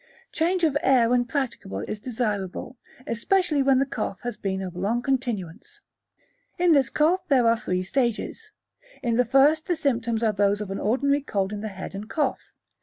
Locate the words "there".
7.27-7.45